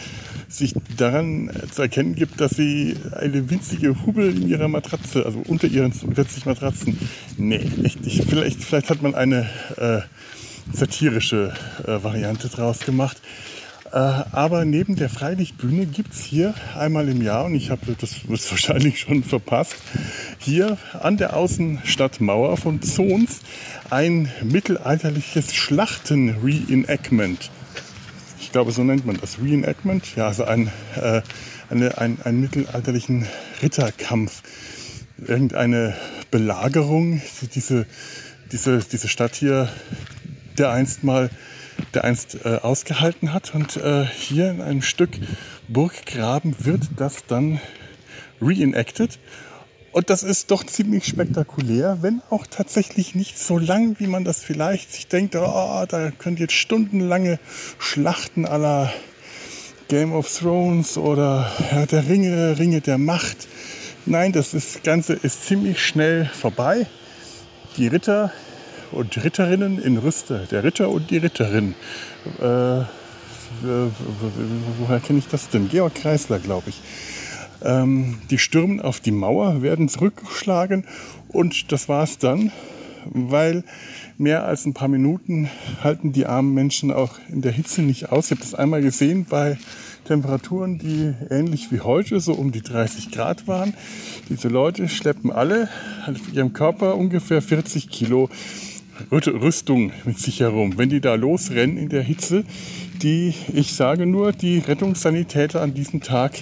sich 0.50 0.74
daran 0.98 1.50
zu 1.72 1.82
erkennen 1.82 2.16
gibt, 2.16 2.42
dass 2.42 2.52
sie 2.52 2.98
eine 3.14 3.50
winzige 3.50 4.06
Hubbel 4.06 4.36
in 4.36 4.48
ihrer 4.48 4.68
Matratze, 4.68 5.26
also 5.26 5.42
unter 5.48 5.68
ihren 5.68 5.94
40 5.94 6.46
Matratzen, 6.46 6.98
nee, 7.38 7.66
echt 7.84 8.02
nicht. 8.02 8.26
Vielleicht, 8.26 8.62
vielleicht 8.62 8.90
hat 8.90 9.02
man 9.02 9.16
eine 9.16 9.50
äh, 9.78 10.02
satirische 10.74 11.54
äh, 11.86 12.04
Variante 12.04 12.50
draus 12.50 12.80
gemacht. 12.80 13.22
Äh, 13.92 13.98
aber 13.98 14.64
neben 14.64 14.96
der 14.96 15.10
Freilichtbühne 15.10 15.86
gibt 15.86 16.14
es 16.14 16.22
hier 16.22 16.54
einmal 16.78 17.10
im 17.10 17.22
Jahr, 17.22 17.46
und 17.46 17.56
ich 17.56 17.70
habe 17.72 17.96
das 18.00 18.16
wahrscheinlich 18.28 19.00
schon 19.02 19.24
verpasst, 19.24 19.76
hier 20.40 20.78
an 20.94 21.18
der 21.18 21.36
Außenstadtmauer 21.36 22.56
von 22.56 22.82
Zons 22.82 23.40
ein 23.90 24.32
mittelalterliches 24.44 25.54
Schlachten-Reenactment. 25.54 27.52
Ich 28.40 28.54
glaube, 28.54 28.72
so 28.72 28.84
nennt 28.84 29.06
man 29.06 29.18
das. 29.18 29.40
Reenactment, 29.40 30.16
ja, 30.16 30.28
also 30.28 30.46
ein, 30.46 30.72
äh, 30.96 31.22
eine, 31.70 31.98
ein, 31.98 32.18
einen 32.24 32.40
mittelalterlichen 32.40 33.28
Ritterkampf. 33.62 34.42
Irgendeine 35.26 35.96
Belagerung, 36.32 37.22
diese, 37.54 37.86
diese, 38.52 38.80
diese 38.80 39.08
Stadt 39.10 39.36
hier, 39.36 39.70
der 40.58 40.72
einst 40.72 41.04
mal 41.04 41.30
der 41.94 42.04
einst 42.04 42.46
äh, 42.46 42.58
ausgehalten 42.62 43.34
hat. 43.34 43.54
Und 43.54 43.78
äh, 43.78 44.06
hier 44.06 44.50
in 44.50 44.62
einem 44.62 44.82
Stück 44.82 45.12
Burggraben 45.68 46.56
wird 46.60 46.82
das 46.98 47.26
dann 47.28 47.60
reenacted. 48.42 49.20
Und 49.92 50.10
das 50.10 50.24
ist 50.24 50.52
doch 50.52 50.64
ziemlich 50.64 51.06
spektakulär, 51.06 51.98
wenn 52.02 52.22
auch 52.30 52.48
tatsächlich 52.48 53.14
nicht 53.14 53.38
so 53.38 53.58
lang, 53.58 53.98
wie 54.00 54.08
man 54.08 54.24
das 54.24 54.42
vielleicht 54.42 54.94
sich 54.94 55.08
denkt, 55.08 55.36
oh, 55.36 55.86
da 55.88 56.12
könnt 56.12 56.40
jetzt 56.40 56.54
stundenlange 56.54 57.40
Schlachten 57.78 58.46
aller 58.46 58.92
Game 59.90 60.14
of 60.14 60.34
Thrones 60.34 60.98
oder 60.98 61.52
ja, 61.72 61.86
der 61.86 62.08
Ringe, 62.08 62.58
Ringe 62.58 62.80
der 62.80 62.98
Macht. 62.98 63.50
Nein, 64.06 64.32
das 64.32 64.54
ist, 64.54 64.86
Ganze 64.86 65.14
ist 65.14 65.46
ziemlich 65.46 65.86
schnell 65.86 66.26
vorbei. 66.26 66.88
Die 67.76 67.88
Ritter 67.88 68.32
und 68.92 69.24
Ritterinnen 69.24 69.82
in 69.82 69.98
Rüste, 69.98 70.48
der 70.52 70.64
Ritter 70.64 70.90
und 70.90 71.10
die 71.10 71.18
Ritterin. 71.18 71.76
Äh, 72.40 72.82
woher 74.80 75.00
kenne 75.00 75.20
ich 75.20 75.28
das 75.28 75.50
denn? 75.50 75.70
Georg 75.70 75.96
Kreisler, 75.96 76.40
glaube 76.40 76.70
ich. 76.70 76.82
Ähm, 77.64 78.18
die 78.30 78.38
stürmen 78.38 78.82
auf 78.82 79.00
die 79.00 79.12
Mauer, 79.12 79.62
werden 79.62 79.88
zurückgeschlagen 79.88 80.86
und 81.28 81.72
das 81.72 81.88
war's 81.90 82.18
dann, 82.18 82.52
weil 83.06 83.64
mehr 84.18 84.46
als 84.46 84.66
ein 84.66 84.74
paar 84.74 84.88
Minuten 84.88 85.50
halten 85.84 86.12
die 86.12 86.26
armen 86.26 86.54
Menschen 86.54 86.92
auch 86.92 87.20
in 87.30 87.42
der 87.42 87.52
Hitze 87.52 87.82
nicht 87.82 88.12
aus. 88.12 88.26
Ich 88.26 88.32
habe 88.32 88.42
das 88.42 88.56
einmal 88.56 88.82
gesehen 88.82 89.26
bei 89.30 89.58
Temperaturen, 90.06 90.80
die 90.80 91.14
ähnlich 91.30 91.72
wie 91.72 91.82
heute 91.82 92.20
so 92.20 92.34
um 92.34 92.52
die 92.52 92.62
30 92.62 93.12
Grad 93.12 93.48
waren. 93.48 93.74
Diese 94.30 94.48
Leute 94.48 94.90
schleppen 94.90 95.32
alle 95.32 95.70
auf 96.08 96.34
ihrem 96.34 96.54
Körper 96.54 96.96
ungefähr 96.96 97.42
40 97.42 97.90
Kilo 97.90 98.30
Rüstung 99.12 99.92
mit 100.06 100.20
sich 100.20 100.40
herum. 100.40 100.78
Wenn 100.78 100.90
die 100.90 101.02
da 101.02 101.16
losrennen 101.16 101.78
in 101.78 101.90
der 101.90 102.04
Hitze, 102.04 102.44
die, 103.02 103.34
ich 103.54 103.74
sage 103.74 104.06
nur, 104.06 104.32
die 104.32 104.60
Rettungssanitäter 104.60 105.62
an 105.62 105.74
diesem 105.74 106.02
Tag 106.02 106.34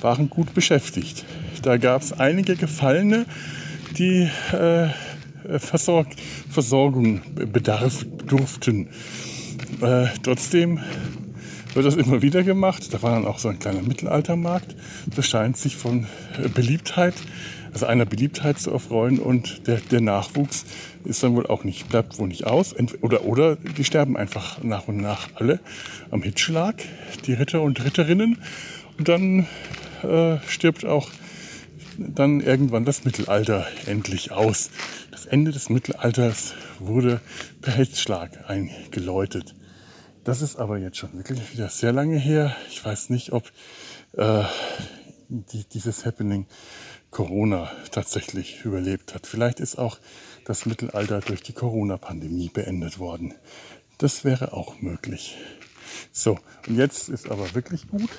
waren 0.00 0.30
gut 0.30 0.54
beschäftigt. 0.54 1.24
Da 1.62 1.76
gab 1.78 2.02
es 2.02 2.12
einige 2.12 2.54
Gefallene, 2.56 3.26
die 3.98 4.28
äh, 4.52 4.88
Versorg 5.58 6.08
Versorgung 6.50 7.22
bedarf 7.34 8.04
durften. 8.26 8.88
Äh, 9.80 10.06
trotzdem 10.22 10.80
wird 11.74 11.86
das 11.86 11.94
immer 11.94 12.22
wieder 12.22 12.42
gemacht. 12.42 12.92
Da 12.92 13.02
war 13.02 13.12
dann 13.12 13.26
auch 13.26 13.38
so 13.38 13.48
ein 13.48 13.58
kleiner 13.58 13.82
Mittelaltermarkt. 13.82 14.74
Das 15.14 15.26
scheint 15.26 15.56
sich 15.56 15.76
von 15.76 16.06
Beliebtheit 16.54 17.14
also 17.76 17.84
einer 17.84 18.06
Beliebtheit 18.06 18.58
zu 18.58 18.70
erfreuen 18.70 19.18
und 19.18 19.66
der, 19.66 19.76
der 19.76 20.00
Nachwuchs 20.00 20.64
ist 21.04 21.22
dann 21.22 21.36
wohl 21.36 21.46
auch 21.46 21.62
nicht, 21.62 21.90
bleibt 21.90 22.18
wohl 22.18 22.26
nicht 22.26 22.46
aus. 22.46 22.74
Oder, 23.02 23.26
oder 23.26 23.56
die 23.56 23.84
sterben 23.84 24.16
einfach 24.16 24.62
nach 24.62 24.88
und 24.88 24.96
nach 24.96 25.28
alle 25.34 25.60
am 26.10 26.22
Hitschlag, 26.22 26.76
die 27.26 27.34
Ritter 27.34 27.60
und 27.60 27.84
Ritterinnen. 27.84 28.38
Und 28.96 29.08
dann 29.10 29.46
äh, 30.02 30.38
stirbt 30.48 30.86
auch 30.86 31.10
dann 31.98 32.40
irgendwann 32.40 32.86
das 32.86 33.04
Mittelalter 33.04 33.66
endlich 33.84 34.32
aus. 34.32 34.70
Das 35.10 35.26
Ende 35.26 35.50
des 35.52 35.68
Mittelalters 35.68 36.54
wurde 36.78 37.20
per 37.60 37.74
Hitzschlag 37.74 38.48
eingeläutet. 38.48 39.54
Das 40.24 40.40
ist 40.40 40.56
aber 40.56 40.78
jetzt 40.78 40.96
schon 40.96 41.12
wirklich 41.12 41.52
wieder 41.52 41.68
sehr 41.68 41.92
lange 41.92 42.16
her. 42.16 42.56
Ich 42.70 42.82
weiß 42.82 43.10
nicht, 43.10 43.34
ob 43.34 43.52
äh, 44.14 44.44
die, 45.28 45.64
dieses 45.64 46.06
Happening 46.06 46.46
Corona 47.16 47.70
tatsächlich 47.92 48.62
überlebt 48.66 49.14
hat. 49.14 49.26
Vielleicht 49.26 49.58
ist 49.58 49.78
auch 49.78 49.96
das 50.44 50.66
Mittelalter 50.66 51.20
durch 51.20 51.42
die 51.42 51.54
Corona-Pandemie 51.54 52.50
beendet 52.52 52.98
worden. 52.98 53.32
Das 53.96 54.22
wäre 54.22 54.52
auch 54.52 54.82
möglich. 54.82 55.38
So, 56.12 56.38
und 56.68 56.76
jetzt 56.76 57.08
ist 57.08 57.30
aber 57.30 57.54
wirklich 57.54 57.88
gut. 57.88 58.10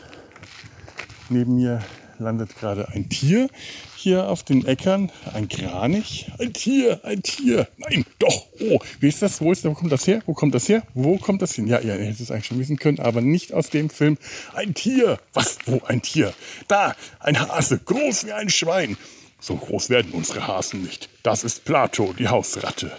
Neben 1.30 1.58
mir 1.58 1.84
landet 2.20 2.58
gerade 2.58 2.90
ein 2.90 3.10
Tier 3.10 3.50
hier 3.96 4.30
auf 4.30 4.44
den 4.44 4.66
Äckern. 4.66 5.12
Ein 5.34 5.48
Kranich. 5.50 6.32
Ein 6.40 6.54
Tier, 6.54 7.00
ein 7.04 7.22
Tier. 7.22 7.68
Nein, 7.78 8.06
doch. 8.20 8.46
Oh, 8.60 8.80
wie 9.00 9.08
ist 9.08 9.22
das? 9.22 9.42
Wo, 9.42 9.52
ist, 9.52 9.66
wo 9.66 9.74
kommt 9.74 9.92
das 9.92 10.08
her? 10.08 10.22
Wo 10.26 10.34
kommt 10.34 10.56
das 10.56 10.70
her? 10.70 10.84
Wo 10.94 11.18
kommt 11.18 11.42
das 11.42 11.54
hin? 11.54 11.68
Ja, 11.68 11.80
ihr 11.80 11.94
hättet 11.94 12.22
es 12.22 12.32
eigentlich 12.32 12.46
schon 12.46 12.60
wissen 12.60 12.78
können, 12.78 13.00
aber 13.00 13.22
nicht 13.22 13.54
aus 13.54 13.70
dem 13.70 13.90
Film. 13.90 14.18
Ein 14.54 14.74
Tier. 14.74 15.20
Was? 15.34 15.58
Wo 15.66 15.82
ein 15.86 16.02
Tier? 16.02 16.34
Da, 16.68 16.96
ein 17.20 17.40
Hase, 17.40 17.80
groß 17.80 18.26
wie 18.26 18.34
ein 18.34 18.50
Schwein. 18.50 18.98
So 19.40 19.56
groß 19.56 19.90
werden 19.90 20.12
unsere 20.14 20.48
Hasen 20.48 20.84
nicht. 20.84 21.10
Das 21.24 21.44
ist 21.44 21.66
Plato, 21.66 22.14
die 22.18 22.28
Hausratte. 22.28 22.92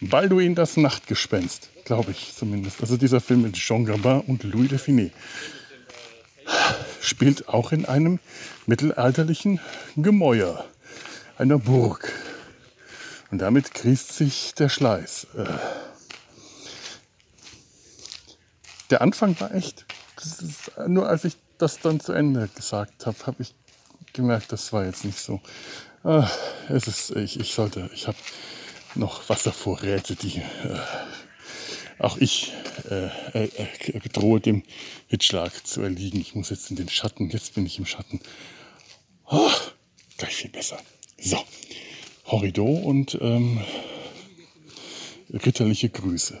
Balduin, 0.00 0.54
das 0.54 0.76
Nachtgespenst, 0.76 1.70
glaube 1.84 2.10
ich 2.10 2.34
zumindest. 2.34 2.80
Also 2.80 2.96
dieser 2.96 3.20
Film 3.20 3.42
mit 3.42 3.54
Jean 3.54 3.84
Gabin 3.84 4.20
und 4.26 4.42
Louis 4.44 4.80
Finet 4.80 5.12
spielt 7.04 7.48
auch 7.48 7.72
in 7.72 7.84
einem 7.84 8.18
mittelalterlichen 8.66 9.60
Gemäuer, 9.96 10.64
einer 11.38 11.58
Burg. 11.58 12.12
Und 13.30 13.38
damit 13.38 13.74
kriest 13.74 14.12
sich 14.12 14.54
der 14.54 14.68
Schleiß. 14.68 15.26
Äh, 15.36 15.44
der 18.90 19.02
Anfang 19.02 19.38
war 19.40 19.54
echt, 19.54 19.84
nur 20.86 21.08
als 21.08 21.24
ich 21.24 21.36
das 21.58 21.80
dann 21.80 22.00
zu 22.00 22.12
Ende 22.12 22.48
gesagt 22.54 23.06
habe, 23.06 23.16
habe 23.26 23.42
ich 23.42 23.54
gemerkt, 24.12 24.52
das 24.52 24.72
war 24.72 24.84
jetzt 24.84 25.04
nicht 25.04 25.18
so. 25.18 25.40
Ah, 26.02 26.28
es 26.68 26.86
ist, 26.86 27.10
ich, 27.10 27.40
ich 27.40 27.54
sollte, 27.54 27.90
ich 27.94 28.06
habe 28.06 28.18
noch 28.94 29.28
Wasservorräte, 29.28 30.14
die 30.16 30.38
äh, 30.38 30.78
auch 31.98 32.16
ich 32.18 32.52
äh, 32.90 33.06
äh, 33.34 33.44
äh, 33.44 34.00
drohe 34.12 34.40
dem 34.40 34.62
Hitzschlag 35.08 35.66
zu 35.66 35.82
erliegen. 35.82 36.20
Ich 36.20 36.34
muss 36.34 36.50
jetzt 36.50 36.70
in 36.70 36.76
den 36.76 36.88
Schatten. 36.88 37.30
Jetzt 37.30 37.54
bin 37.54 37.66
ich 37.66 37.78
im 37.78 37.86
Schatten. 37.86 38.20
Oh, 39.30 39.50
gleich 40.18 40.34
viel 40.34 40.50
besser. 40.50 40.78
So, 41.18 41.38
Horrido 42.26 42.66
und 42.66 43.18
ähm, 43.20 43.60
ritterliche 45.32 45.88
Grüße. 45.88 46.40